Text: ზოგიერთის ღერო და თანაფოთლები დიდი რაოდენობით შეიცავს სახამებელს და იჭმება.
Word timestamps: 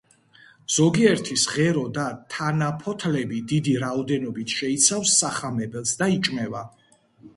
ზოგიერთის 0.75 1.43
ღერო 1.55 1.83
და 1.97 2.05
თანაფოთლები 2.35 3.43
დიდი 3.53 3.75
რაოდენობით 3.87 4.57
შეიცავს 4.63 5.15
სახამებელს 5.23 5.97
და 6.01 6.09
იჭმება. 6.19 6.65